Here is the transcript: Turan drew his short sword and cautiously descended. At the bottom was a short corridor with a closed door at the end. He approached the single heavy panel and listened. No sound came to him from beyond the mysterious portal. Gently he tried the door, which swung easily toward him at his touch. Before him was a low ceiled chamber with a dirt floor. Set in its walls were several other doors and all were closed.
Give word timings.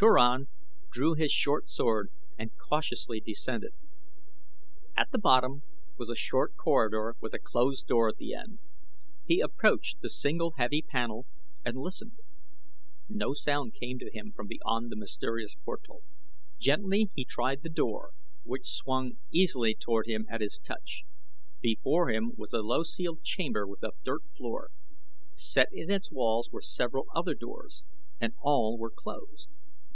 Turan 0.00 0.48
drew 0.90 1.12
his 1.12 1.30
short 1.30 1.68
sword 1.68 2.08
and 2.38 2.52
cautiously 2.56 3.20
descended. 3.20 3.74
At 4.96 5.10
the 5.12 5.18
bottom 5.18 5.62
was 5.98 6.08
a 6.08 6.16
short 6.16 6.56
corridor 6.56 7.16
with 7.20 7.34
a 7.34 7.38
closed 7.38 7.86
door 7.86 8.08
at 8.08 8.16
the 8.16 8.32
end. 8.32 8.60
He 9.26 9.40
approached 9.42 10.00
the 10.00 10.08
single 10.08 10.54
heavy 10.56 10.80
panel 10.80 11.26
and 11.66 11.76
listened. 11.76 12.16
No 13.10 13.34
sound 13.34 13.74
came 13.74 13.98
to 13.98 14.10
him 14.10 14.32
from 14.34 14.46
beyond 14.46 14.90
the 14.90 14.96
mysterious 14.96 15.54
portal. 15.66 16.02
Gently 16.58 17.10
he 17.14 17.26
tried 17.26 17.62
the 17.62 17.68
door, 17.68 18.12
which 18.42 18.70
swung 18.70 19.18
easily 19.30 19.74
toward 19.74 20.06
him 20.06 20.24
at 20.30 20.40
his 20.40 20.58
touch. 20.58 21.02
Before 21.60 22.08
him 22.08 22.32
was 22.38 22.54
a 22.54 22.62
low 22.62 22.84
ceiled 22.84 23.22
chamber 23.22 23.66
with 23.66 23.82
a 23.82 23.92
dirt 24.02 24.22
floor. 24.34 24.70
Set 25.34 25.68
in 25.70 25.90
its 25.90 26.10
walls 26.10 26.48
were 26.50 26.62
several 26.62 27.04
other 27.14 27.34
doors 27.34 27.84
and 28.18 28.32
all 28.40 28.78
were 28.78 28.90
closed. 28.90 29.48